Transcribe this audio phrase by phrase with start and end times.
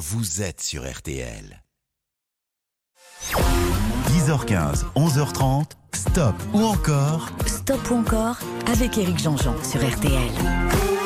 [0.00, 1.62] vous êtes sur RTL.
[4.08, 8.38] 10h15, 11h30, stop ou encore Stop ou encore
[8.72, 10.99] avec Eric Jean-Jean sur RTL.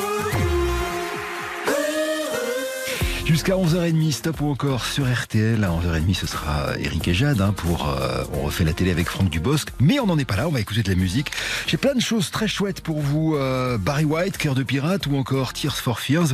[3.35, 5.65] Jusqu'à 11h30, stop ou encore sur RTL.
[5.65, 9.09] À 11h30, ce sera Eric et Jade hein, pour euh, On refait la télé avec
[9.09, 9.71] Franck Dubosc.
[9.81, 11.33] Mais on n'en est pas là, on va écouter de la musique.
[11.67, 13.35] J'ai plein de choses très chouettes pour vous.
[13.35, 16.29] Euh, Barry White, Cœur de Pirate ou encore Tears for Fears.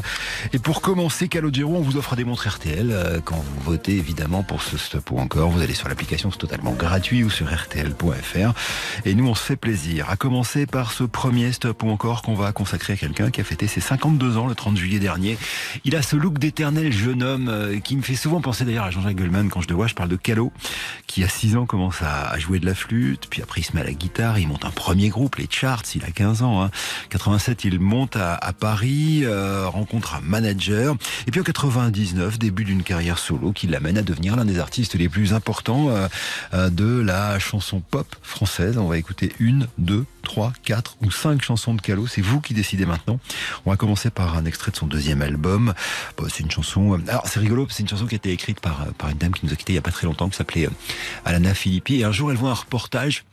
[0.53, 2.91] Et pour commencer, Calogero, on vous offre des montres RTL.
[2.93, 6.37] Euh, quand vous votez évidemment pour ce stop ou encore, vous allez sur l'application, c'est
[6.37, 8.53] totalement gratuit ou sur RTL.fr.
[9.07, 10.11] Et nous, on se fait plaisir.
[10.11, 13.45] À commencer par ce premier stop ou encore qu'on va consacrer à quelqu'un qui a
[13.45, 15.39] fêté ses 52 ans le 30 juillet dernier.
[15.87, 18.91] Il a ce look d'éternel jeune homme euh, qui me fait souvent penser d'ailleurs à
[18.91, 19.87] Jean-Jacques Goldman quand je le vois.
[19.87, 20.53] Je parle de Calo,
[21.07, 23.81] qui à 6 ans commence à, jouer de la flûte, puis après il se met
[23.81, 26.63] à la guitare, il monte un premier groupe, les Charts, il a 15 ans.
[26.63, 26.71] Hein.
[27.11, 32.83] 87, il monte à, Paris, euh, rencontre un manager, et puis en 99, début d'une
[32.83, 37.39] carrière solo qui l'amène à devenir l'un des artistes les plus importants euh, de la
[37.39, 38.79] chanson pop française.
[38.79, 42.07] On va écouter une, deux, trois, quatre ou cinq chansons de Calo.
[42.07, 43.19] C'est vous qui décidez maintenant.
[43.67, 45.75] On va commencer par un extrait de son deuxième album.
[46.29, 48.83] c'est une chanson euh, alors c'est rigolo, c'est une chanson qui a été écrite par,
[48.83, 50.67] euh, une dame qui nous a quitté il y a pas très longtemps, qui s'appelait
[50.67, 50.71] euh,
[51.25, 52.01] Alana Filippi.
[52.01, 53.25] Et un jour, elle voit un reportage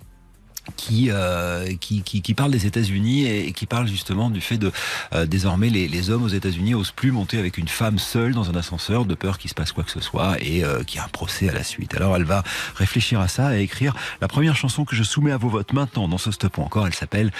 [0.75, 4.71] qui, euh, qui, qui, qui, parle des États-Unis et, qui parle justement du fait de
[5.13, 8.49] euh, désormais les, les, hommes aux États-Unis osent plus monter avec une femme seule dans
[8.49, 10.99] un ascenseur de peur qu'il se passe quoi que ce soit et euh, qu'il y
[10.99, 11.95] a un procès à la suite.
[11.95, 12.43] Alors elle va
[12.75, 16.07] réfléchir à ça et écrire la première chanson que je soumets à vos votes maintenant
[16.07, 16.87] dans ce stop encore.
[16.87, 17.31] Elle s'appelle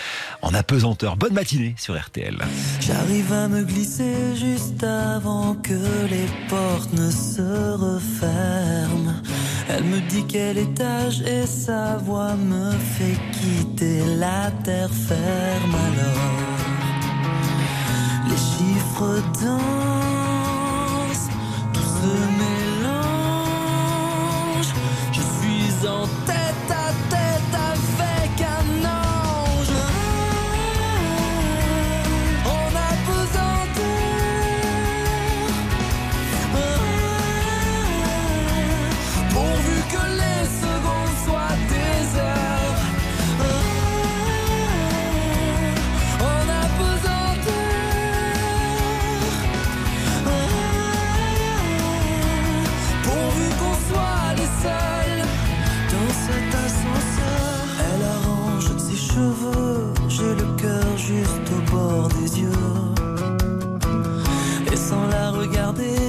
[0.41, 1.17] En apesanteur.
[1.17, 2.37] Bonne matinée sur RTL.
[2.81, 5.73] J'arrive à me glisser juste avant que
[6.09, 9.06] les portes ne se referment.
[9.77, 16.47] Elle me dit quel étage et sa voix me fait quitter la terre ferme alors.
[18.27, 21.29] Les chiffres dansent,
[21.73, 23.53] tout se mélange.
[25.11, 26.07] Je suis en
[65.47, 66.06] regarder,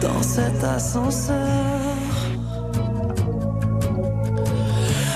[0.00, 1.36] Dans cet ascenseur.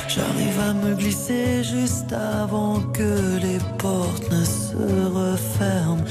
[0.09, 4.77] J'arrive à me glisser juste avant que les portes ne se
[5.15, 6.05] referment.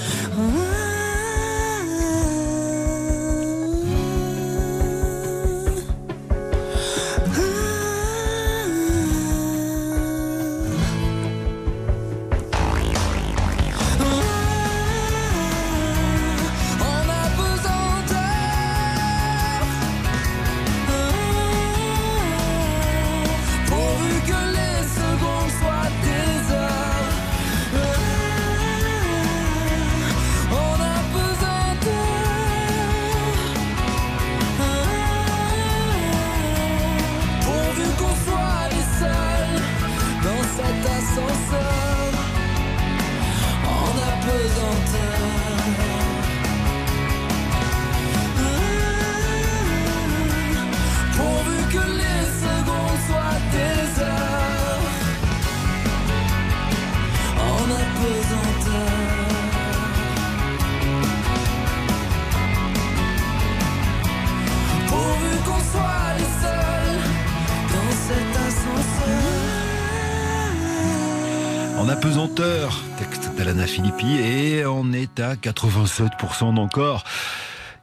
[75.39, 77.03] 87% d'encore.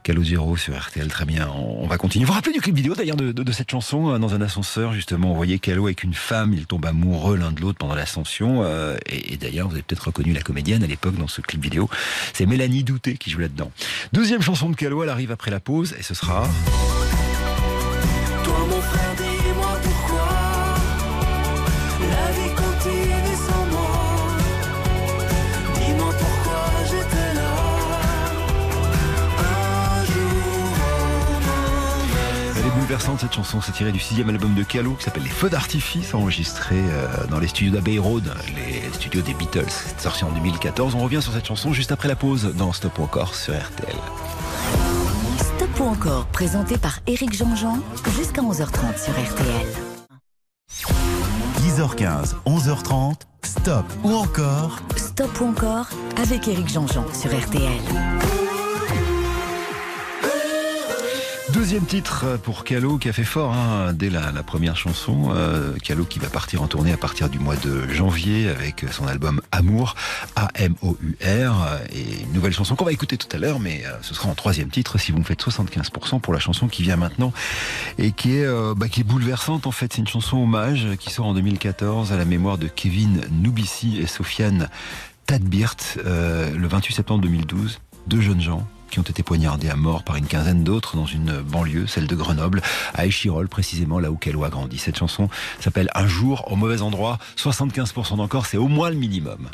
[0.07, 1.49] Calogero sur RTL, très bien.
[1.49, 2.23] On va continuer.
[2.23, 5.31] Vous vous rappelez du clip vidéo d'ailleurs de, cette chanson euh, dans un ascenseur justement?
[5.31, 8.61] On voyait Calo avec une femme, ils tombent amoureux l'un de l'autre pendant l'ascension.
[8.63, 11.89] Euh, et, d'ailleurs, vous avez peut-être reconnu la comédienne à l'époque dans ce clip vidéo.
[12.31, 13.69] C'est Mélanie Douté qui joue là-dedans.
[14.13, 16.47] Deuxième chanson de Calo, elle arrive après la pause et ce sera.
[32.97, 36.15] Bouleversante cette chanson, c'est tiré du sixième album de Calo qui s'appelle Les Feux d'artifice,
[36.15, 38.23] enregistré euh, dans les studios d'Abbey Road,
[38.55, 39.65] les studios des Beatles.
[39.69, 40.95] C'est sorti en 2014.
[40.95, 43.95] On revient sur cette chanson juste après la pause dans Stop ou encore sur RTL.
[45.37, 47.77] Stop ou encore, présenté par Eric Jean-Jean,
[48.15, 49.67] jusqu'à 11h30 sur RTL.
[51.61, 53.13] 10h15, 11h30,
[53.43, 55.87] Stop ou encore Stop ou encore
[56.19, 58.36] avec Eric Jean-Jean sur RTL.
[61.67, 65.33] Deuxième titre pour Calo qui a fait fort hein, dès la, première chanson.
[65.35, 69.41] Euh, qui va partir en tournée à partir du mois de janvier avec son album
[69.51, 69.95] Amour,
[70.37, 71.79] A-M-O-U-R.
[71.93, 74.33] Et une nouvelle chanson qu'on va écouter tout à l'heure, mais euh, ce sera en
[74.33, 77.33] troisième titre si vous me faites 75% pour la chanson qui vient maintenant
[77.97, 79.91] et qui est, euh, bah, qui est bouleversante en fait.
[79.91, 84.07] C'est une chanson hommage qui sort en 2014 à la mémoire de Kevin Noubissi et
[84.07, 84.69] Sofiane
[85.25, 87.81] Tadbirt le 28 septembre 2012.
[88.07, 91.41] Deux jeunes gens qui ont été poignardés à mort par une quinzaine d'autres dans une
[91.41, 92.61] banlieue, celle de Grenoble,
[92.93, 94.77] à Échirol, précisément là où Calo a grandi.
[94.77, 95.29] Cette chanson
[95.59, 97.17] s'appelle Un jour au mauvais endroit.
[97.37, 99.49] 75% d'encore, c'est au moins le minimum.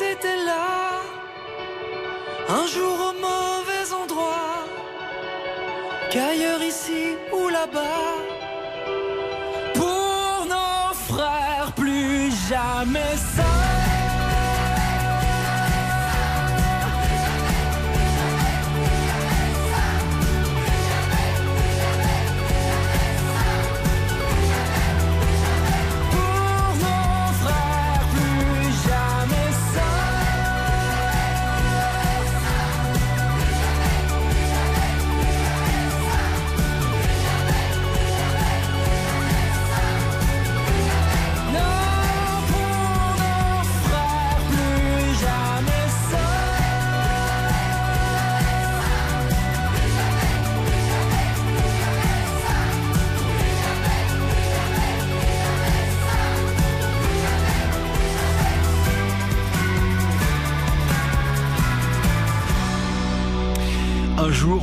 [0.00, 1.02] ils là,
[2.48, 4.66] un jour au mauvais endroit,
[6.10, 8.14] qu'ailleurs ici ou là-bas.
[9.74, 13.63] Pour nos frères, plus jamais ça.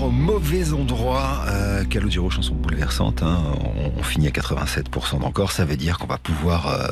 [0.02, 1.44] Au mauvais endroit.
[1.92, 3.22] Calogero, chanson bouleversante.
[3.22, 3.38] Hein.
[3.98, 5.52] On, finit à 87% d'encore.
[5.52, 6.88] Ça veut dire qu'on va pouvoir euh,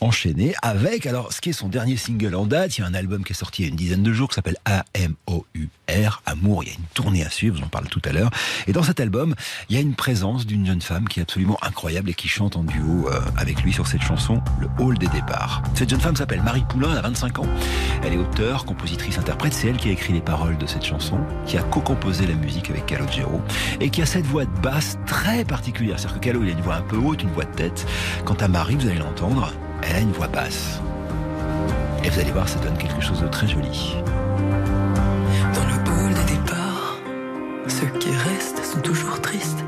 [0.00, 2.78] enchaîner avec, alors, ce qui est son dernier single en date.
[2.78, 4.30] Il y a un album qui est sorti il y a une dizaine de jours
[4.30, 6.64] qui s'appelle A-M-O-U-R, Amour.
[6.64, 8.30] Il y a une tournée à suivre, vous en parle tout à l'heure.
[8.66, 9.34] Et dans cet album,
[9.68, 12.56] il y a une présence d'une jeune femme qui est absolument incroyable et qui chante
[12.56, 15.62] en duo euh, avec lui sur cette chanson, Le Hall des départs.
[15.74, 17.48] Cette jeune femme s'appelle Marie Poulain, elle a 25 ans.
[18.02, 19.52] Elle est auteure, compositrice, interprète.
[19.52, 22.70] C'est elle qui a écrit les paroles de cette chanson, qui a co-composé la musique
[22.70, 23.42] avec Calogero
[23.78, 25.98] et qui a cette voix de basse très particulière.
[25.98, 27.86] C'est-à-dire que Calo, il a une voix un peu haute, une voix de tête.
[28.24, 29.52] Quant à Marie, vous allez l'entendre,
[29.82, 30.80] elle a une voix basse.
[32.04, 33.96] Et vous allez voir, ça donne quelque chose de très joli.
[35.54, 36.98] Dans le hall des départs,
[37.68, 39.64] ceux qui restent sont toujours tristes.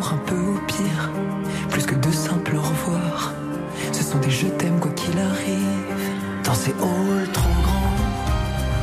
[0.00, 1.10] Un peu au pire,
[1.70, 3.32] plus que de simples au revoir.
[3.92, 6.02] Ce sont des je t'aime quoi qu'il arrive.
[6.44, 8.00] Dans ces halls trop grands,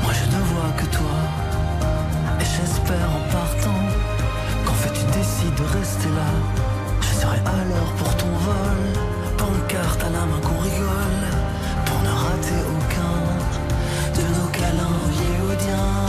[0.03, 1.17] moi je ne vois que toi.
[2.39, 3.81] Et j'espère en partant
[4.65, 6.31] qu'en fait tu décides de rester là.
[7.01, 8.81] Je serai à l'heure pour ton vol.
[9.37, 11.23] Pancarte à la main qu'on rigole.
[11.85, 13.17] Pour ne rater aucun
[14.15, 16.08] de nos câlins.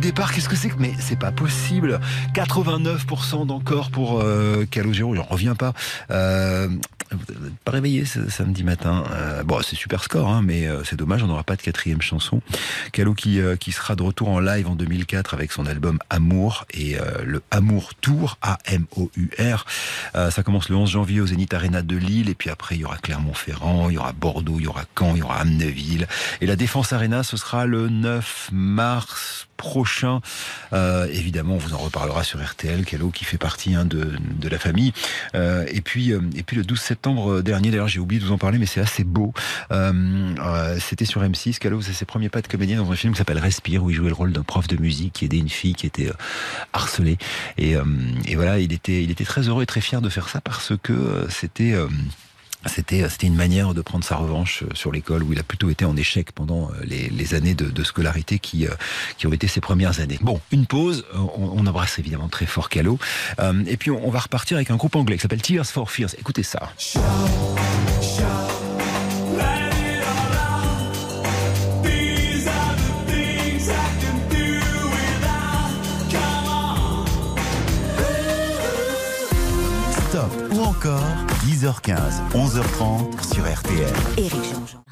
[0.00, 2.00] Départs, qu'est-ce que c'est que Mais c'est pas possible.
[2.34, 5.74] 89% d'encore pour euh, Calogero, j'en reviens pas.
[6.10, 6.68] Euh,
[7.10, 9.04] vous n'êtes pas réveillé ce samedi matin.
[9.12, 12.00] Euh, bon, c'est super score, hein, mais euh, c'est dommage, on n'aura pas de quatrième
[12.00, 12.40] chanson.
[12.92, 16.66] Calo qui, euh, qui sera de retour en live en 2004 avec son album Amour
[16.72, 19.66] et euh, le Amour Tour, A-M-O-U-R.
[20.14, 22.84] Ça commence le 11 janvier au Zénith Arena de Lille, et puis après il y
[22.84, 26.06] aura Clermont-Ferrand, il y aura Bordeaux, il y aura Caen, il y aura Amneville.
[26.40, 30.20] Et la Défense Arena, ce sera le 9 mars prochain.
[30.72, 34.48] Euh, évidemment, on vous en reparlera sur RTL, Calo qui fait partie hein, de, de
[34.48, 34.92] la famille.
[35.34, 38.32] Euh, et puis, euh, et puis le 12 septembre dernier, d'ailleurs, j'ai oublié de vous
[38.32, 39.34] en parler, mais c'est assez beau.
[40.78, 41.58] C'était sur M6.
[41.58, 43.96] Calo faisait ses premiers pas de comédien dans un film qui s'appelle Respire, où il
[43.96, 46.10] jouait le rôle d'un prof de musique qui aidait une fille qui était
[46.72, 47.18] harcelée.
[47.58, 47.74] Et,
[48.26, 50.72] et voilà, il était, il était très heureux et très fier de faire ça parce
[50.82, 51.74] que c'était
[52.66, 55.42] c'était euh, c'était une manière de prendre sa revanche euh, sur l'école où il a
[55.42, 58.66] plutôt été en échec pendant euh, les, les années de, de scolarité qui,
[59.16, 60.18] qui ont été ses premières années.
[60.20, 62.98] Bon, une pause, on, on embrasse évidemment très fort Calo.
[63.38, 65.90] Euh, et puis on, on, va repartir avec un groupe anglais qui s'appelle Tears for
[65.90, 66.14] Fears.
[66.18, 66.72] Écoutez ça.
[66.78, 67.00] Show,
[68.02, 68.60] show.
[80.80, 81.19] encore
[81.60, 81.94] 10h15,
[82.32, 83.92] 11h30 sur RTL.
[84.16, 84.82] Éric Jean-Jean.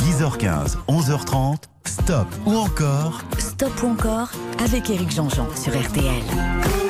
[0.00, 4.30] 10h15, 11h30, stop ou encore Stop ou encore
[4.64, 6.85] avec Éric Jean-Jean sur RTL.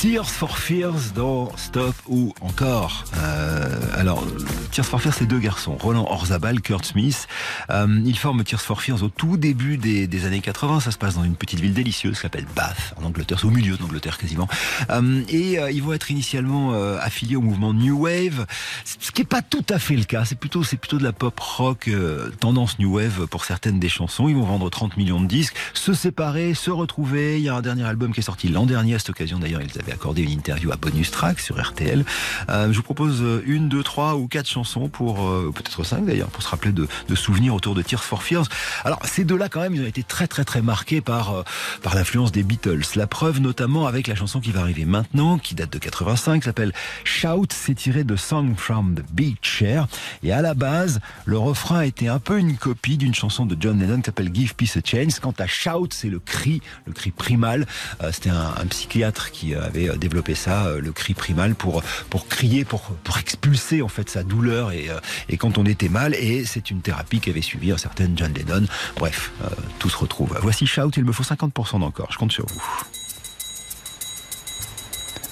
[0.00, 3.04] Tears for Fears dans Stop ou encore.
[3.18, 4.24] Euh, alors,
[4.72, 7.28] Tears for Fears, c'est deux garçons, Roland Orzabal, Kurt Smith.
[7.68, 10.80] Euh, ils forment Tears for Fears au tout début des, années 80.
[10.80, 13.76] Ça se passe dans une petite ville délicieuse qui s'appelle Bath, en Angleterre, au milieu
[13.76, 14.48] d'Angleterre quasiment.
[14.88, 18.46] Euh, et euh, ils vont être initialement euh, affiliés au mouvement New Wave,
[18.86, 20.24] ce qui est pas tout à fait le cas.
[20.24, 23.90] C'est plutôt, c'est plutôt de la pop rock euh, tendance New Wave pour certaines des
[23.90, 24.30] chansons.
[24.30, 27.36] Ils vont vendre 30 millions de disques, se séparer, se retrouver.
[27.36, 29.38] Il y a un dernier album qui est sorti l'an dernier à cette occasion.
[29.38, 32.04] D'ailleurs, ils avaient accordé une interview à Bonus Track sur RTL.
[32.48, 36.28] Euh, je vous propose une, deux, trois ou quatre chansons pour euh, peut-être cinq d'ailleurs
[36.28, 38.46] pour se rappeler de, souvenirs autour de Tears for Fears.
[38.84, 41.42] Alors ces deux-là quand même, ils ont été très très très marqués par euh,
[41.82, 42.82] par l'influence des Beatles.
[42.96, 46.72] La preuve notamment avec la chanson qui va arriver maintenant, qui date de 85, s'appelle
[47.04, 47.48] Shout.
[47.50, 49.86] C'est tiré de Song from the Beach Chair.
[50.22, 53.78] Et à la base, le refrain était un peu une copie d'une chanson de John
[53.78, 55.20] Lennon qui s'appelle Give Peace a Chance.
[55.20, 57.66] Quant à Shout, c'est le cri, le cri primal.
[58.02, 62.64] Euh, C'était un psychiatre qui avait développé ça, euh, le cri primal, pour, pour crier,
[62.64, 66.14] pour, pour expulser en fait sa douleur et, euh, et quand on était mal.
[66.14, 68.66] Et c'est une thérapie qui avait suivi un certain John Lennon.
[68.96, 70.38] Bref, euh, tout se retrouve.
[70.42, 72.62] Voici Shout, il me faut 50% d'encore, je compte sur vous.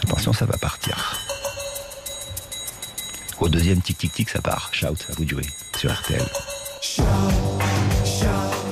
[0.05, 1.19] Attention, ça va partir.
[3.41, 4.71] Au deuxième tic-tic-tic, ça part.
[4.73, 6.27] Shout, à vous de jouer sur RTL.
[6.83, 7.03] Shout,
[8.05, 8.68] shout.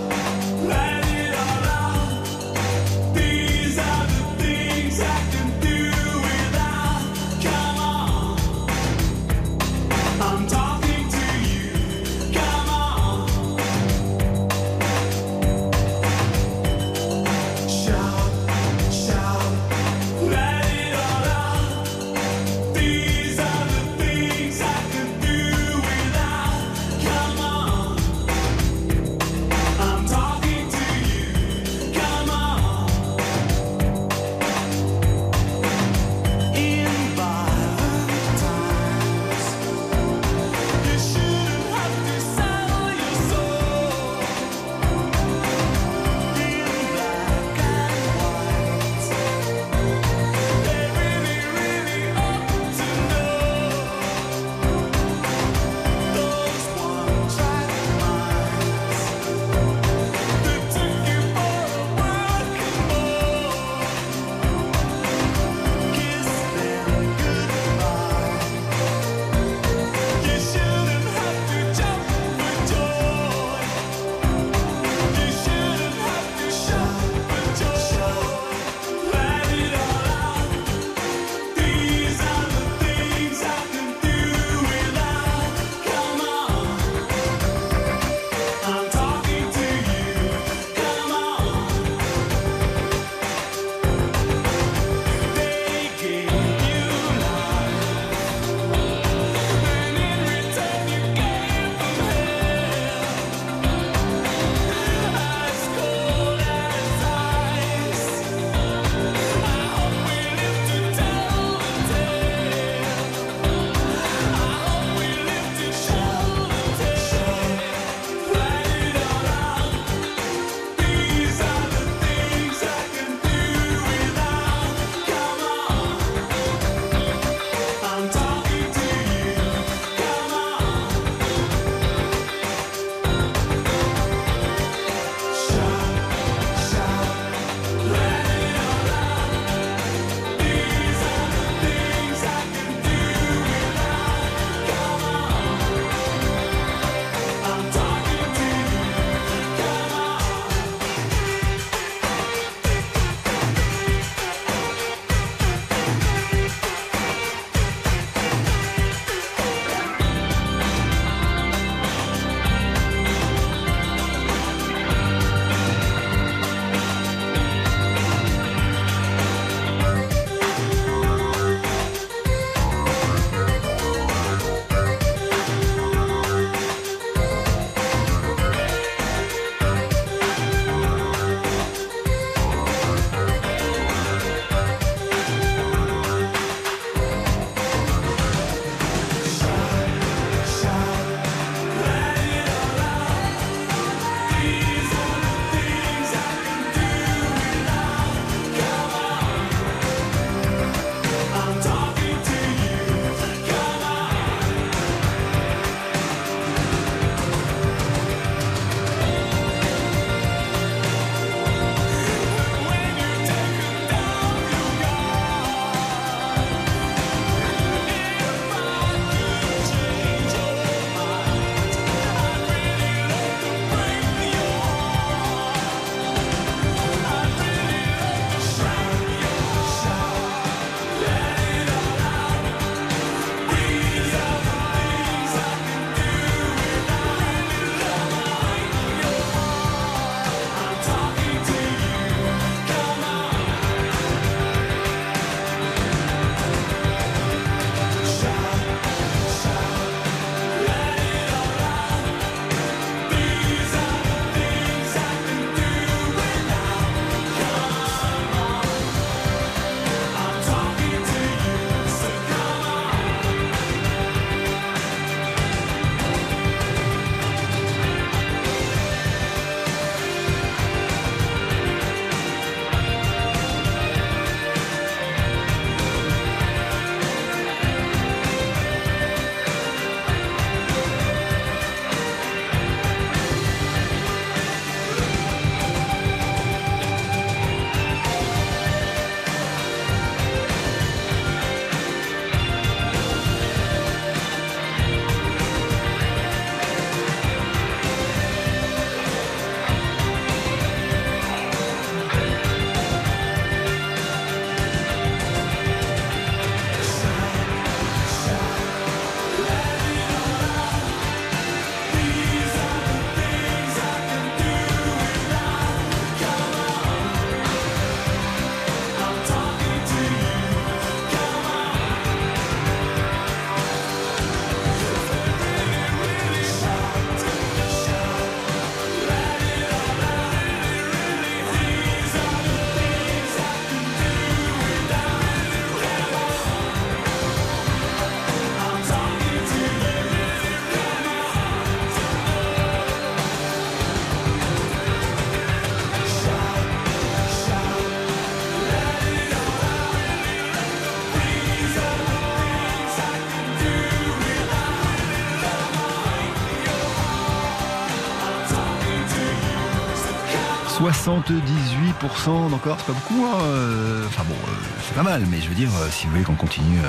[361.06, 363.24] 78% encore, c'est pas beaucoup.
[363.26, 366.10] Hein euh, enfin bon, euh, c'est pas mal, mais je veux dire, euh, si vous
[366.10, 366.80] voulez qu'on continue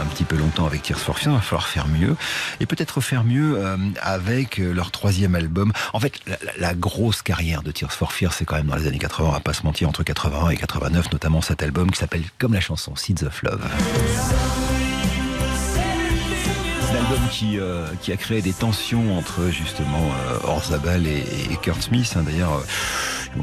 [0.00, 2.16] un petit peu longtemps avec Tears for Fears, il va falloir faire mieux.
[2.60, 3.62] Et peut-être faire mieux
[4.00, 5.72] avec leur troisième album.
[5.92, 6.18] En fait,
[6.58, 9.32] la, grosse carrière de Tears for Fears, c'est quand même dans les années 80, on
[9.32, 12.60] va pas se mentir, entre 81 et 89, notamment cet album qui s'appelle comme la
[12.60, 13.60] chanson Seeds of Love.
[16.94, 17.58] L'album qui,
[18.00, 20.10] qui a créé des tensions entre justement
[20.44, 21.24] Orzabal et,
[21.60, 22.14] Kurt Smith.
[22.16, 22.22] Hein.
[22.24, 22.62] D'ailleurs,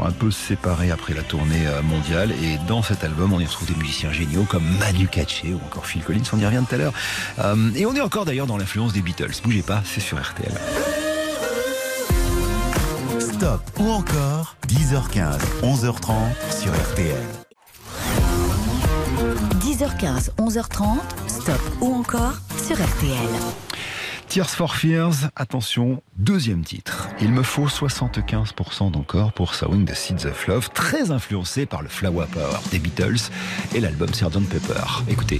[0.01, 2.31] un peu séparés après la tournée euh, mondiale.
[2.31, 5.85] Et dans cet album, on y retrouve des musiciens géniaux comme Manu Katché ou encore
[5.85, 6.93] Phil Collins, on y revient tout à l'heure.
[7.39, 9.33] Euh, et on est encore d'ailleurs dans l'influence des Beatles.
[9.43, 10.53] Bougez pas, c'est sur RTL.
[13.19, 16.13] Stop ou encore 10h15, 11h30
[16.61, 17.23] sur RTL.
[19.59, 23.72] 10h15, 11h30, stop ou encore sur RTL.
[24.33, 27.07] Tears for Fears, attention, deuxième titre.
[27.21, 31.87] Il me faut 75% d'encore pour Sowing the Seeds of Love, très influencé par le
[31.87, 33.29] Flower Power des Beatles
[33.75, 35.03] et l'album Sgt Pepper.
[35.07, 35.39] Écoutez.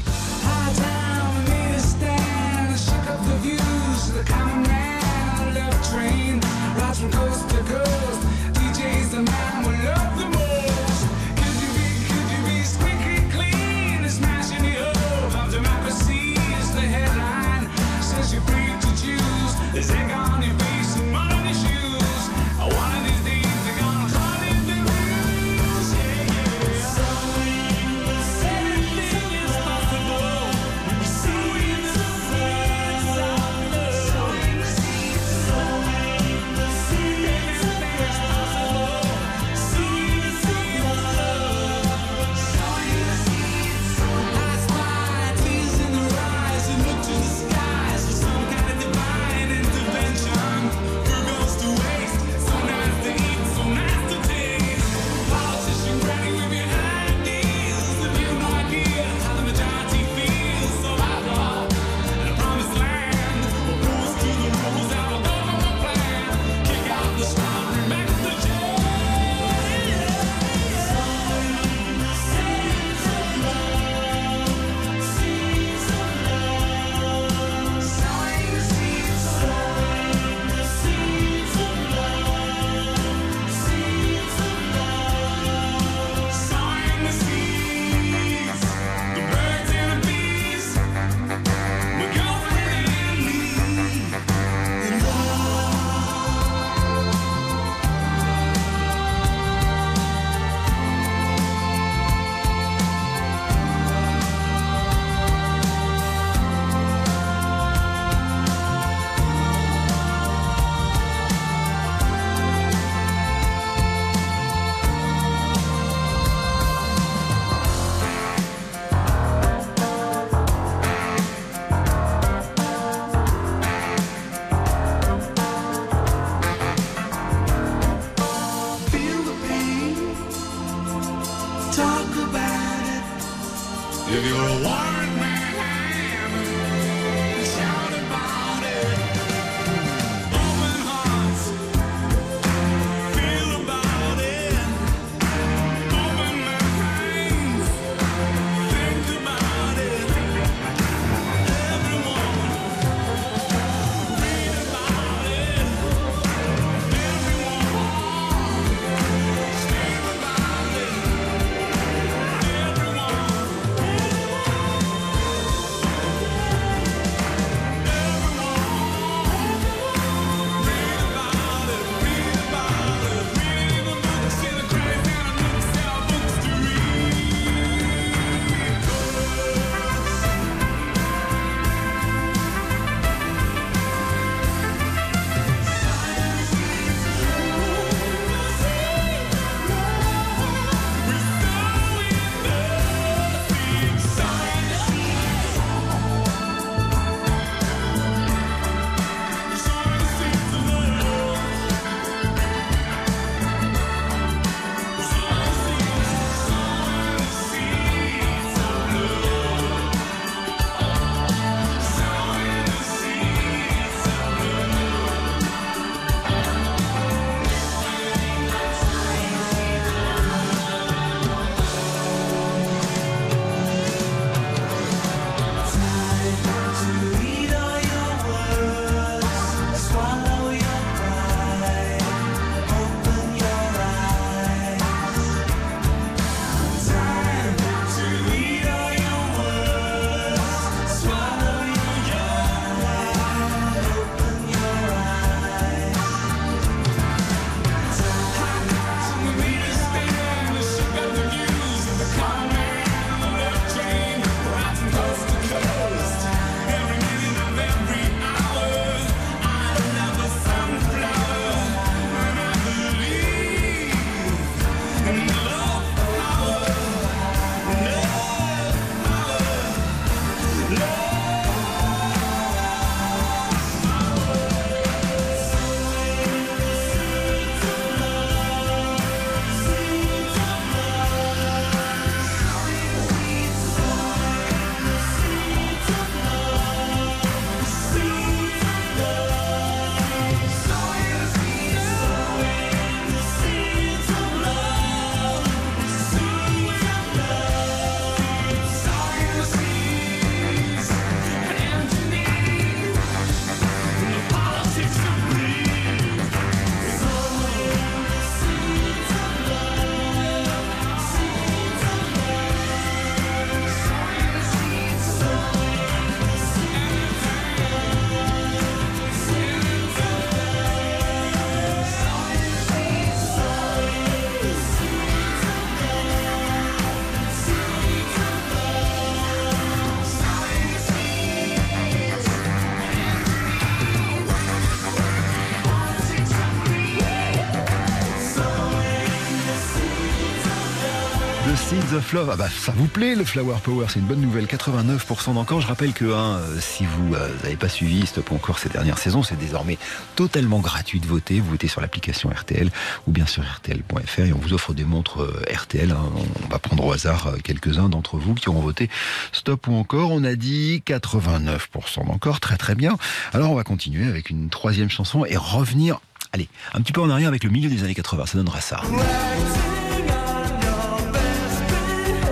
[342.15, 344.45] Ah bah, ça vous plaît le Flower Power, c'est une bonne nouvelle.
[344.45, 345.61] 89% d'encore.
[345.61, 348.99] Je rappelle que hein, euh, si vous n'avez euh, pas suivi Stop encore ces dernières
[348.99, 349.79] saisons, c'est désormais
[350.15, 351.39] totalement gratuit de voter.
[351.39, 352.69] Vous votez sur l'application RTL
[353.07, 355.89] ou bien sur RTL.fr et on vous offre des montres euh, RTL.
[355.89, 356.11] Hein.
[356.45, 358.91] On va prendre au hasard quelques-uns d'entre vous qui auront voté
[359.31, 360.11] Stop ou encore.
[360.11, 362.39] On a dit 89% d'encore.
[362.39, 362.95] Très très bien.
[363.33, 365.99] Alors on va continuer avec une troisième chanson et revenir
[366.31, 368.81] Allez, un petit peu en arrière avec le milieu des années 80, ça donnera ça.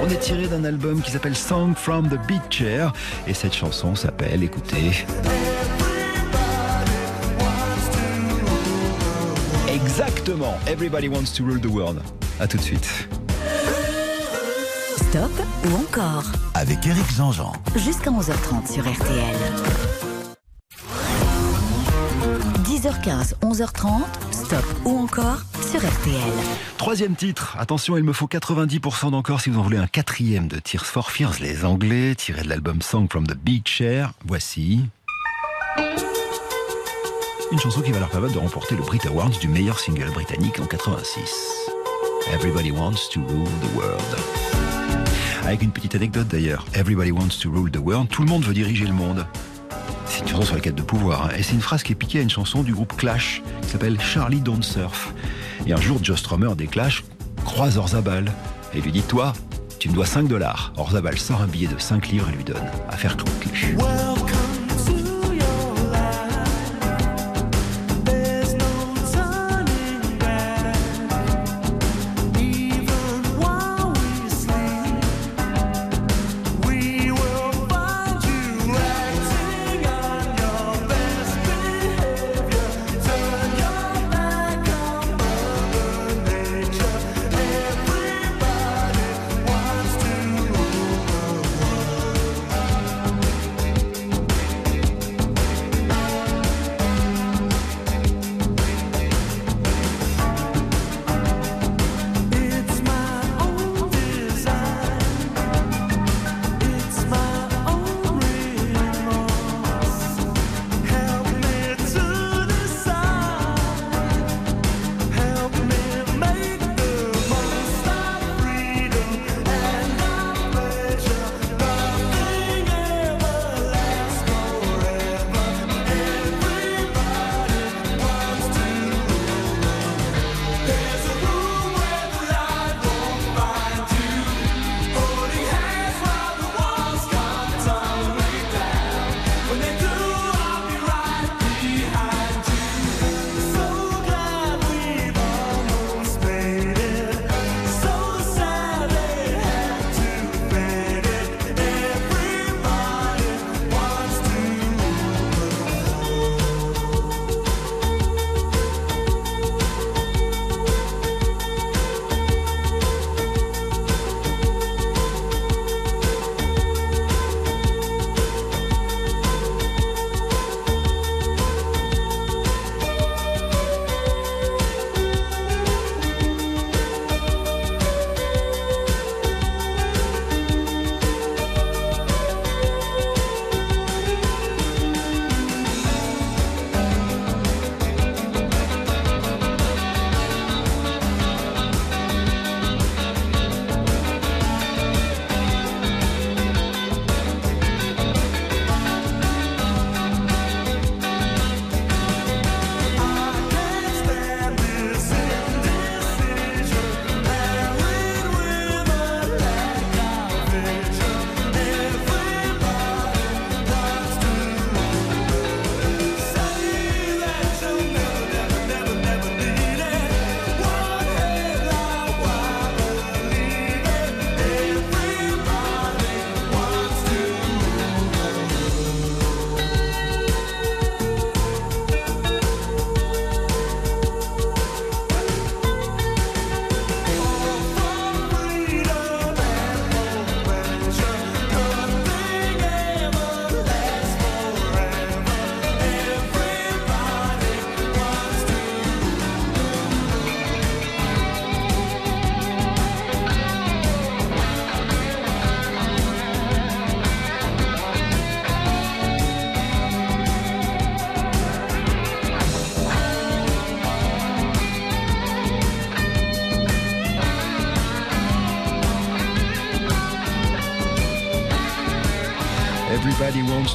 [0.03, 2.91] On est tiré d'un album qui s'appelle Song from the Beat Chair
[3.27, 5.05] et cette chanson s'appelle, écoutez,
[9.69, 12.01] Exactement, Everybody Wants to Rule the World.
[12.39, 13.07] A tout de suite.
[14.95, 15.31] Stop
[15.65, 16.31] ou encore?
[16.55, 17.53] Avec Eric Jean-Jean.
[17.75, 19.35] Jusqu'à 11h30 sur RTL.
[22.63, 25.41] 10h15, 11h30, stop ou encore?
[26.77, 30.59] Troisième titre, attention, il me faut 90% d'encore si vous en voulez un quatrième de
[30.59, 34.11] Tears for Fears, les Anglais, tiré de l'album Song from the Beach Chair.
[34.25, 34.81] Voici.
[37.51, 40.59] Une chanson qui va leur permettre de remporter le Brit Awards du meilleur single britannique
[40.59, 41.21] en 86.
[42.33, 44.01] Everybody wants to rule the world.
[45.45, 46.65] Avec une petite anecdote d'ailleurs.
[46.73, 48.09] Everybody wants to rule the world.
[48.09, 49.25] Tout le monde veut diriger le monde.
[50.05, 51.25] C'est une chanson sur la quête de pouvoir.
[51.25, 51.29] Hein.
[51.37, 53.99] Et c'est une phrase qui est piquée à une chanson du groupe Clash qui s'appelle
[54.01, 55.13] Charlie Don't Surf.
[55.65, 56.67] Et un jour, Joe Strummer des
[57.45, 58.31] croise Orzabal
[58.73, 59.33] et lui dit Toi,
[59.79, 60.73] tu me dois 5 dollars.
[60.77, 62.69] Orzabal sort un billet de 5 livres et lui donne.
[62.89, 63.27] Affaire clou.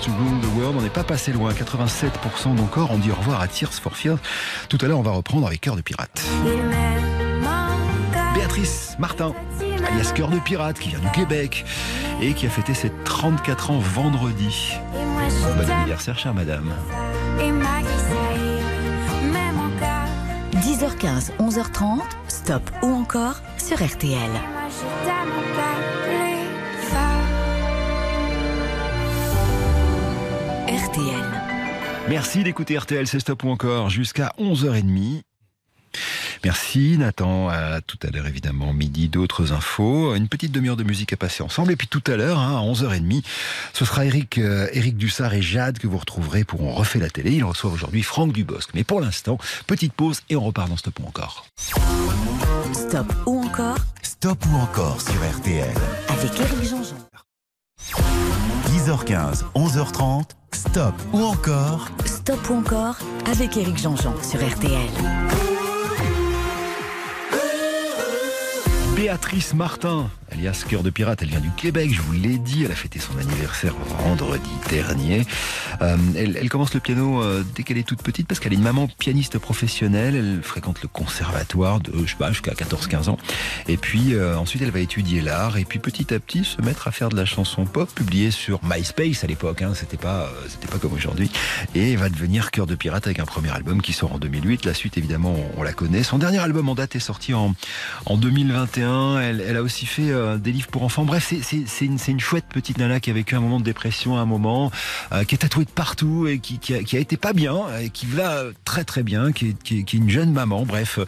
[0.06, 0.76] To Rule the.
[0.76, 2.90] On n'est pas passé loin, 87% d'encore.
[2.92, 3.92] On dit au revoir à Tears for.
[4.68, 6.24] Tout à l'heure, on va reprendre avec Cœur de Pirate.
[8.34, 11.64] Béatrice Martin, alias Cœur de Pirate, qui vient du Québec
[12.20, 14.72] et qui a fêté ses 34 ans vendredi.
[14.92, 16.72] Bon anniversaire, chère madame.
[20.54, 23.76] 10h15, 11h30, stop ou encore sur.
[23.82, 24.55] RTL.
[32.08, 35.22] Merci d'écouter RTL, c'est stop ou encore jusqu'à 11h30.
[36.44, 37.48] Merci Nathan.
[37.48, 40.14] À tout à l'heure évidemment, midi d'autres infos.
[40.14, 41.72] Une petite demi-heure de musique à passer ensemble.
[41.72, 43.24] Et puis tout à l'heure, hein, à 11h30,
[43.72, 47.10] ce sera Eric, euh, Eric Dussard et Jade que vous retrouverez pour On refait la
[47.10, 47.32] télé.
[47.32, 48.70] Ils reçoivent aujourd'hui Franck Dubosc.
[48.74, 51.46] Mais pour l'instant, petite pause et on repart dans Stop ou encore.
[52.72, 53.78] Stop ou encore?
[54.02, 55.74] Stop ou encore sur RTL.
[56.08, 56.95] avec Eric Jean-Jean.
[58.86, 60.30] 10h15, 11h30.
[60.52, 62.96] Stop ou encore Stop ou encore
[63.28, 64.86] avec Eric Jean-Jean sur RTL.
[68.94, 72.72] Béatrice Martin, alias Cœur de Pirate, elle vient du Québec, je vous l'ai dit, elle
[72.72, 75.26] a fêté son anniversaire vendredi dernier.
[75.82, 78.56] Euh, elle, elle commence le piano euh, dès qu'elle est toute petite parce qu'elle est
[78.56, 83.18] une maman pianiste professionnelle, elle fréquente le conservatoire de, je sais pas, jusqu'à 14-15 ans.
[83.68, 86.88] Et puis euh, ensuite elle va étudier l'art et puis petit à petit se mettre
[86.88, 90.46] à faire de la chanson pop publiée sur MySpace à l'époque, hein, c'était pas, euh,
[90.48, 91.30] c'était pas comme aujourd'hui.
[91.74, 94.64] Et va devenir Cœur de Pirate avec un premier album qui sort en 2008.
[94.64, 96.02] La suite évidemment on, on la connaît.
[96.02, 97.54] Son dernier album en date est sorti en,
[98.06, 99.20] en 2021.
[99.20, 101.04] Elle, elle a aussi fait euh, des livres pour enfants.
[101.04, 104.26] Bref, c'est- une, chouette petite nana qui a vécu un moment de dépression à un
[104.26, 104.70] moment,
[105.12, 108.06] euh, qui est tatouée de partout et qui, qui, a, été pas bien, et qui
[108.06, 110.64] va très très bien, qui est, qui est- une jeune maman.
[110.64, 110.98] Bref,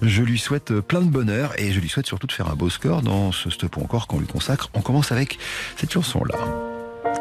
[0.00, 2.70] je lui souhaite plein de bonheur et je lui souhaite surtout de faire un beau
[2.70, 4.70] score dans ce stop encore qu'on lui consacre.
[4.74, 5.38] On commence avec
[5.76, 6.38] cette chanson-là.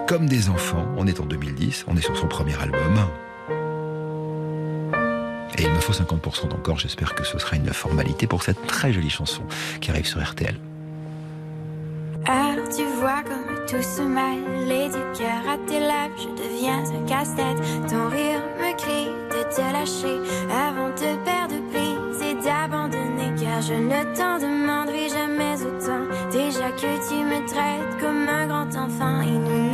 [0.07, 3.07] Comme des enfants, on est en 2010, on est sur son premier album.
[5.57, 8.93] Et il me faut 50% d'encore, j'espère que ce sera une formalité pour cette très
[8.93, 9.43] jolie chanson
[9.81, 10.55] qui arrive sur RTL.
[12.27, 16.83] Alors tu vois comme tout se mêle et du cœur à tes lèvres, je deviens
[16.83, 17.57] un casse-tête.
[17.89, 20.19] Ton rire me crie de te lâcher
[20.51, 23.33] avant de perdre prise et d'abandonner.
[23.39, 26.05] Car je ne t'en demanderai jamais autant.
[26.31, 29.70] Déjà que tu me traites comme un grand enfant et nous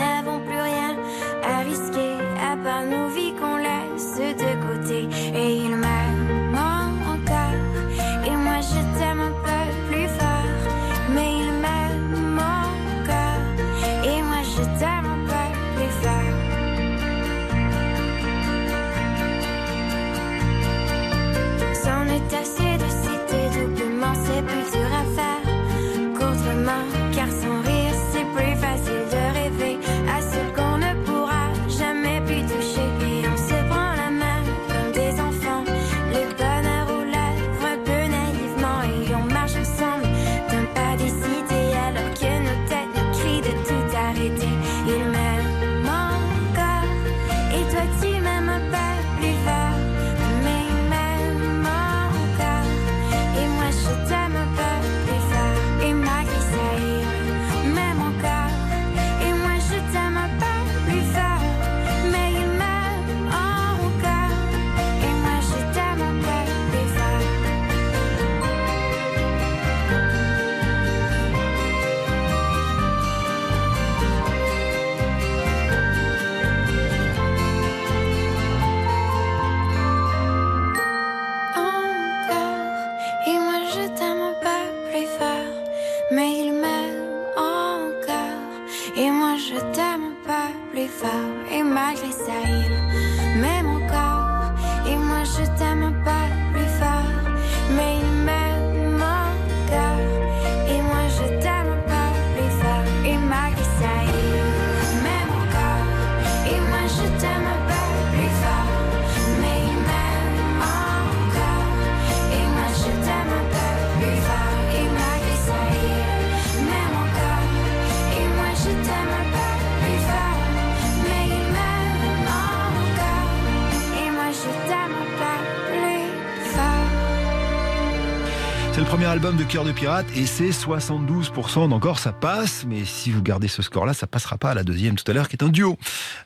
[129.18, 132.66] album de Cœur de Pirate et c'est 72% d'encore, ça passe.
[132.68, 135.28] Mais si vous gardez ce score-là, ça passera pas à la deuxième tout à l'heure,
[135.28, 135.76] qui est un duo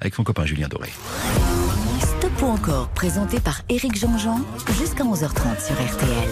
[0.02, 0.90] avec son copain Julien Doré.
[2.02, 4.42] Stop ou encore présenté par Eric Jean-Jean
[4.78, 6.30] jusqu'à 11h30 sur RTL.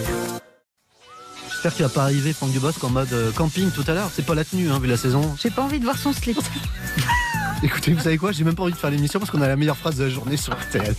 [1.50, 4.10] J'espère qu'il va pas arriver Franck Dubosc en mode euh, camping tout à l'heure.
[4.12, 5.34] C'est pas la tenue, hein, vu la saison.
[5.42, 6.38] J'ai pas envie de voir son slip.
[7.62, 9.56] Écoutez, vous savez quoi J'ai même pas envie de faire l'émission parce qu'on a la
[9.56, 10.94] meilleure phrase de la journée sur RTL.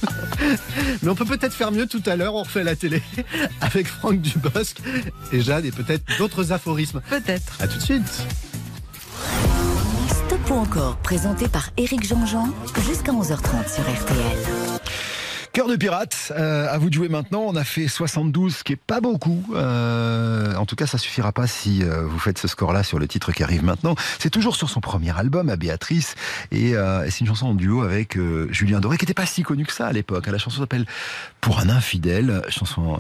[1.02, 2.36] Mais on peut peut-être faire mieux tout à l'heure.
[2.36, 3.02] On refait la télé
[3.62, 4.78] avec Franck Dubosc
[5.32, 7.02] et Jade et peut-être d'autres aphorismes.
[7.10, 7.58] Peut-être.
[7.60, 8.26] À tout de suite.
[10.08, 12.50] Stop ou encore, présenté par Éric Jean-Jean,
[12.88, 14.81] jusqu'à 11h30 sur RTL.
[15.54, 17.42] Cœur de pirate, euh, à vous de jouer maintenant.
[17.42, 19.44] On a fait 72, ce qui est pas beaucoup.
[19.54, 23.08] Euh, en tout cas, ça suffira pas si euh, vous faites ce score-là sur le
[23.08, 23.96] titre qui arrive maintenant.
[24.18, 26.16] C'est toujours sur son premier album, à Béatrice,
[26.52, 26.74] et,
[27.10, 28.18] c'est une chanson en duo avec
[28.52, 30.28] Julien Doré, qui n'était pas si connu que ça à l'époque.
[30.28, 30.86] La chanson s'appelle
[31.42, 33.00] Pour un infidèle, chanson,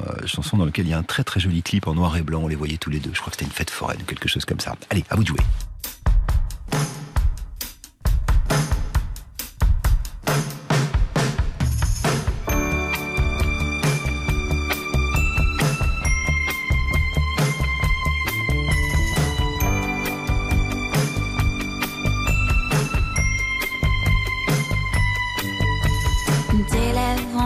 [0.53, 2.41] dans laquelle il y a un très très joli clip en noir et blanc.
[2.43, 3.11] On les voyait tous les deux.
[3.13, 4.75] Je crois que c'était une fête foraine quelque chose comme ça.
[4.89, 5.39] Allez, à vous de jouer.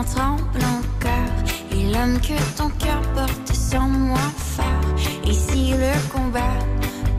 [0.06, 1.12] Lèvres en tremblant cœur.
[1.72, 4.64] Et l'homme que ton cœur porte sans moi fort
[5.24, 6.58] Et si le combat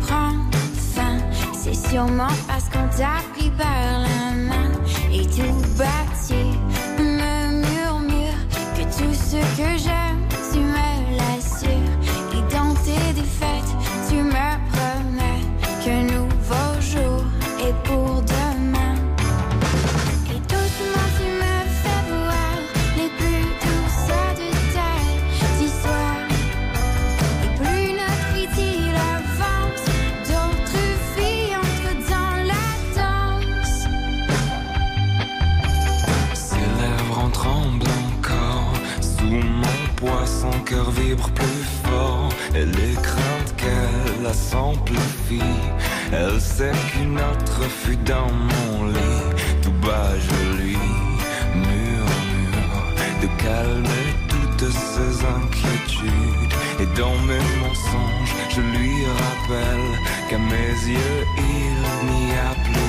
[0.01, 0.33] prend
[0.75, 1.17] fin.
[1.53, 4.71] C'est sûrement parce qu'on t'a pris par la main.
[5.11, 6.57] Et tout bâti
[6.99, 8.37] me murmure
[8.75, 10.06] Que tout ce que j'aime
[41.35, 42.29] plus fort.
[42.55, 45.61] Et les craintes qu'elle a s'amplifient
[46.11, 49.25] Elle sait qu'une autre fut dans mon lit.
[49.61, 50.77] Tout bas je lui
[51.55, 52.85] murmure
[53.21, 56.53] De calmer toutes ses inquiétudes.
[56.79, 59.87] Et dans mes mensonges je lui rappelle
[60.29, 62.86] Qu'à mes yeux il n'y a plus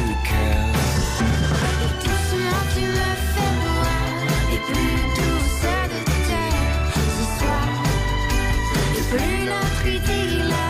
[9.10, 10.67] Plus not idée là.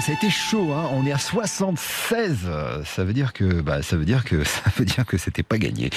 [0.00, 0.72] Ça a été chaud.
[0.72, 2.38] Hein On est à 76.
[2.84, 5.58] Ça veut dire que, bah, ça veut dire que, ça veut dire que c'était pas
[5.58, 5.90] gagné.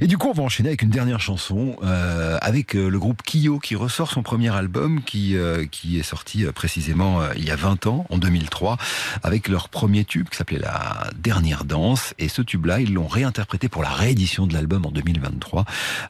[0.00, 3.22] Et du coup, on va enchaîner avec une dernière chanson euh, avec euh, le groupe
[3.22, 7.56] Kyo qui ressort son premier album qui euh, qui est sorti précisément il y a
[7.56, 8.76] 20 ans, en 2003,
[9.22, 12.14] avec leur premier tube qui s'appelait La Dernière Danse.
[12.18, 15.64] Et ce tube-là, ils l'ont réinterprété pour la réédition de l'album en 2023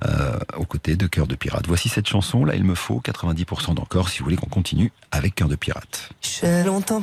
[0.05, 1.65] euh, aux côtés de Cœur de pirate.
[1.67, 2.45] Voici cette chanson.
[2.45, 6.11] Là, il me faut 90% d'encore si vous voulez qu'on continue avec Cœur de pirate.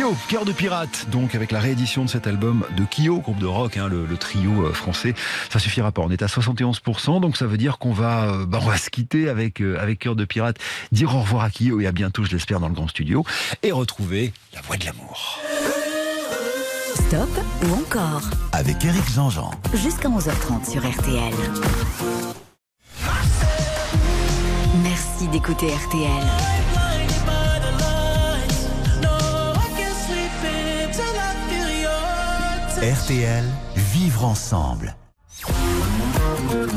[0.00, 3.44] Kyo, cœur de pirate, donc avec la réédition de cet album de Kyo, groupe de
[3.44, 5.14] rock, hein, le, le trio euh, français.
[5.50, 8.60] Ça suffira pas, on est à 71%, donc ça veut dire qu'on va, euh, bah,
[8.62, 10.56] on va se quitter avec, euh, avec cœur de pirate,
[10.90, 13.26] dire au revoir à Kyo et à bientôt, je l'espère, dans le grand studio,
[13.62, 15.38] et retrouver la voix de l'amour.
[16.94, 17.28] Stop
[17.64, 18.22] ou encore
[18.52, 19.50] Avec Eric Jean-Jean.
[19.74, 21.34] Jusqu'à 11h30 sur RTL.
[24.82, 26.59] Merci d'écouter RTL.
[32.82, 33.44] RTL,
[33.76, 34.96] vivre ensemble.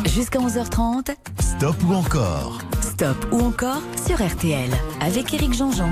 [0.05, 2.59] Jusqu'à 11h30, Stop ou encore?
[2.81, 5.87] Stop ou encore sur RTL avec Eric Jean-Jean.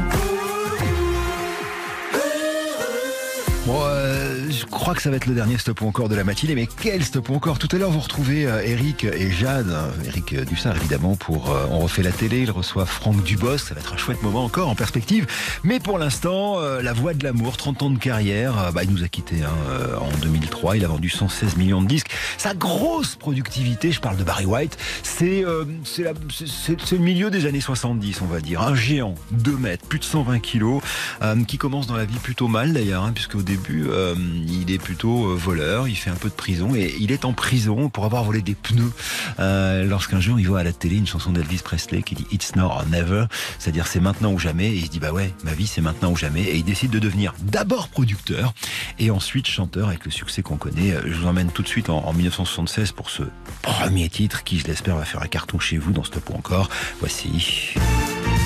[4.61, 7.03] Je crois que ça va être le dernier stop encore de la matinée, mais quel
[7.03, 7.57] stop encore?
[7.57, 11.65] Tout à l'heure, vous retrouvez euh, Eric et Jade, euh, Eric Dussard évidemment, pour euh,
[11.71, 14.69] On refait la télé, il reçoit Franck Dubosc, ça va être un chouette moment encore
[14.69, 15.25] en perspective.
[15.63, 19.07] Mais pour l'instant, la voix de l'amour, 30 ans de carrière, bah, il nous a
[19.07, 22.11] quittés hein, en 2003, il a vendu 116 millions de disques.
[22.37, 25.65] Sa grosse productivité, je parle de Barry White, c'est euh,
[25.99, 28.61] le milieu des années 70, on va dire.
[28.61, 30.81] Un géant, 2 mètres, plus de 120 kilos,
[31.21, 34.15] euh, qui commence dans la vie plutôt mal d'ailleurs, hein, puisque au début, euh,
[34.51, 37.33] il est plutôt euh, voleur, il fait un peu de prison, et il est en
[37.33, 38.91] prison pour avoir volé des pneus,
[39.39, 42.55] euh, lorsqu'un jour il voit à la télé une chanson d'Elvis Presley qui dit It's
[42.55, 43.25] now or never,
[43.59, 46.11] c'est-à-dire c'est maintenant ou jamais, et il se dit bah ouais, ma vie c'est maintenant
[46.11, 48.53] ou jamais, et il décide de devenir d'abord producteur,
[48.99, 50.91] et ensuite chanteur avec le succès qu'on connaît.
[50.91, 53.23] Euh, Je vous emmène tout de suite en, en 1976 pour ce
[53.61, 56.69] premier titre qui, je l'espère, va faire un carton chez vous dans Stop ou encore.
[56.99, 57.73] Voici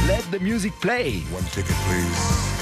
[0.08, 1.24] Let the music play.
[1.34, 2.56] One ticket, please.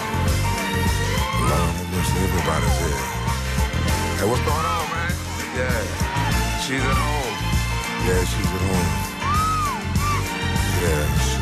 [4.24, 5.12] Hey, what's going on, man?
[5.52, 5.84] Yeah,
[6.64, 7.36] she's at home.
[8.08, 8.90] Yeah, she's at home.
[10.80, 11.33] Yeah,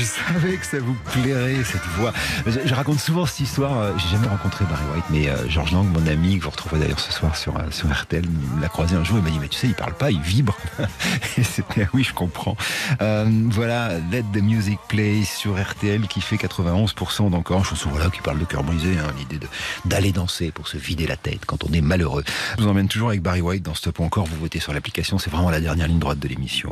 [0.00, 2.12] je savais que ça vous plairait cette voix.
[2.46, 5.72] Je, je raconte souvent cette histoire, euh, j'ai jamais rencontré Barry White, mais euh, Georges
[5.72, 8.24] Lang, mon ami, que vous retrouverez d'ailleurs ce soir sur, euh, sur RTL,
[8.60, 10.56] l'a croisé un jour, il m'a dit, mais tu sais, il parle pas, il vibre.
[11.38, 12.56] Et c'était, oui, je comprends.
[13.02, 18.22] Euh, voilà, Let the music play sur RTL qui fait 91% d'encore, chanson voilà, qui
[18.22, 19.46] parle de cœur brisé, hein, l'idée
[19.84, 22.24] d'aller danser pour se vider la tête quand on est malheureux.
[22.56, 25.30] Je vous emmène toujours avec Barry White dans Stop encore, vous votez sur l'application, c'est
[25.30, 26.70] vraiment la dernière ligne droite de l'émission.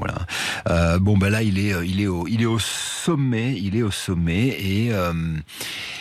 [0.69, 3.77] Euh, bon, bah là, il est, euh, il, est au, il est au sommet, il
[3.77, 5.13] est au sommet et, euh,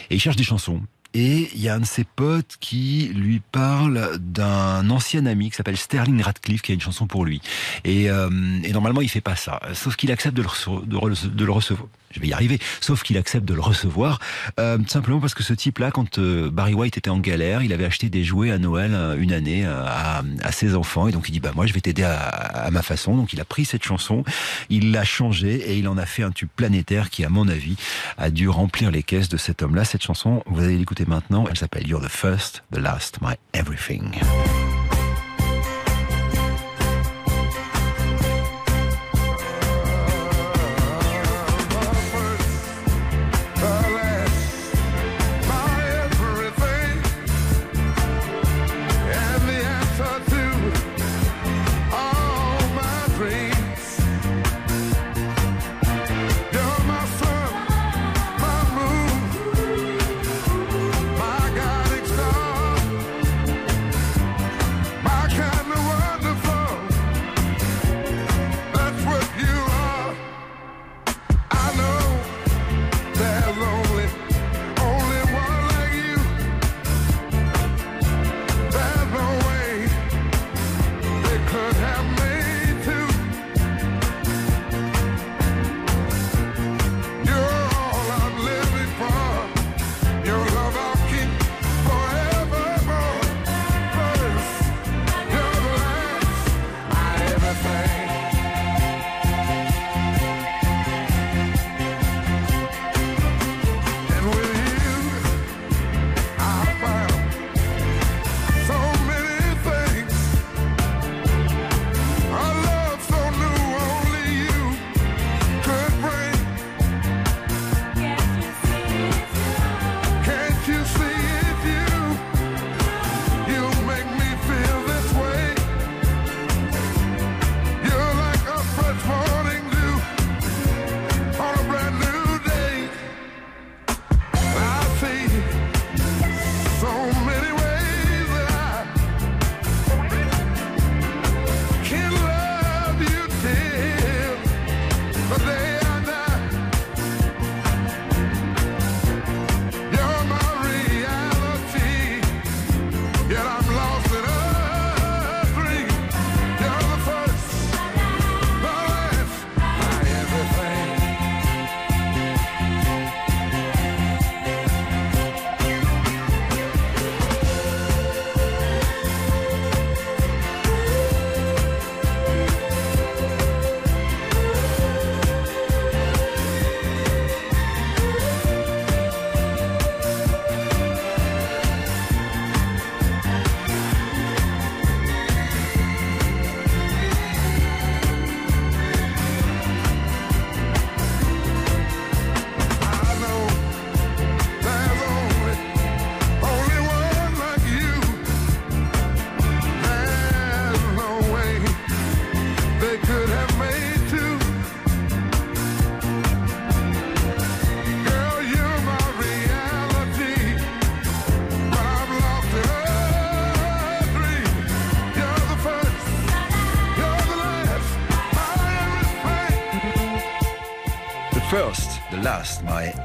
[0.09, 0.82] et il cherche des chansons.
[1.13, 5.55] Et il y a un de ses potes qui lui parle d'un ancien ami qui
[5.55, 7.41] s'appelle Sterling Radcliffe qui a une chanson pour lui.
[7.86, 9.59] Et, euh, normalement, il fait pas ça.
[9.74, 11.89] Sauf qu'il accepte de le recevoir.
[12.11, 12.59] Je vais y arriver.
[12.81, 14.19] Sauf qu'il accepte de le recevoir
[14.59, 17.85] euh, simplement parce que ce type-là, quand euh, Barry White était en galère, il avait
[17.85, 21.31] acheté des jouets à Noël euh, une année à, à ses enfants et donc il
[21.31, 23.15] dit bah moi je vais t'aider à, à ma façon.
[23.15, 24.23] Donc il a pris cette chanson,
[24.69, 27.75] il l'a changée et il en a fait un tube planétaire qui, à mon avis,
[28.17, 29.83] a dû remplir les caisses de cet homme-là.
[29.83, 31.45] Cette chanson, vous allez l'écouter maintenant.
[31.49, 34.11] Elle s'appelle You're the First, the Last, My Everything.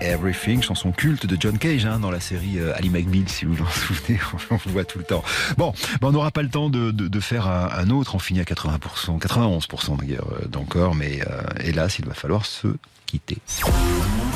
[0.03, 3.55] Everything, chanson culte de John Cage hein, dans la série euh, Ali McBeal, si vous
[3.55, 4.19] vous en souvenez,
[4.51, 5.23] on le voit tout le temps.
[5.57, 8.19] Bon, ben, on n'aura pas le temps de, de, de faire un, un, autre, on
[8.19, 12.69] finit à 80%, 91% d'ailleurs euh, d'encore, mais euh, hélas, il va falloir se
[13.07, 13.39] quitter.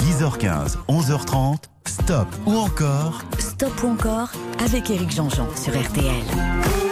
[0.05, 4.31] 10h15, 11h30, stop ou encore Stop ou encore
[4.65, 6.86] avec Éric Jean-Jean sur RTL.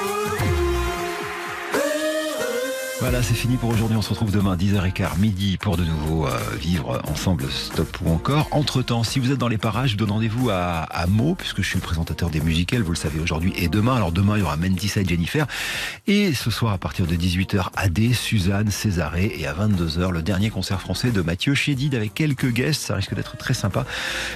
[3.01, 3.97] Voilà, c'est fini pour aujourd'hui.
[3.97, 8.47] On se retrouve demain 10h15 midi pour de nouveau euh, vivre ensemble Stop ou encore.
[8.53, 11.61] Entre-temps, si vous êtes dans les parages, je vous donne rendez-vous à, à Meaux, puisque
[11.61, 13.97] je suis le présentateur des musicales, vous le savez aujourd'hui, et demain.
[13.97, 15.47] Alors demain, il y aura Mentissa et Jennifer.
[16.07, 20.51] Et ce soir, à partir de 18h, Adé, Suzanne, Césaré, et à 22h, le dernier
[20.51, 22.83] concert français de Mathieu Chédid avec quelques guests.
[22.83, 23.87] Ça risque d'être très sympa.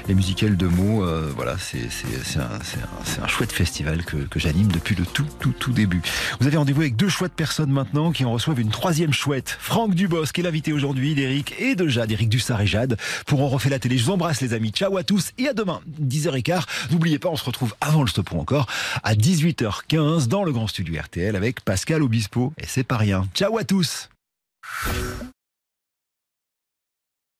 [0.08, 1.88] Les musicales de Meaux, euh, voilà, c'est
[2.36, 6.02] un, un, un, chouette festival que, que j'anime depuis le tout, tout, tout début.
[6.40, 9.94] Vous avez rendez-vous avec deux chouettes personnes maintenant qui en reçoivent une troisième chouette, Franck
[9.94, 12.96] Dubosc, qui est l'invité aujourd'hui d'Eric et de Jade, Eric Dussard et Jade,
[13.26, 13.98] pour On refait la télé.
[13.98, 16.64] Je vous embrasse les amis, ciao à tous et à demain, 10h15.
[16.90, 18.66] N'oubliez pas, on se retrouve avant le stop encore
[19.02, 23.26] à 18h15 dans le grand studio RTL avec Pascal Obispo et c'est pas rien.
[23.34, 24.08] Ciao à tous